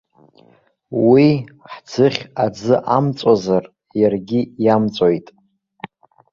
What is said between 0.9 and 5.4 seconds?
Уи, ҳӡыхь аӡы амҵәозар, иаргьы иамҵәоит.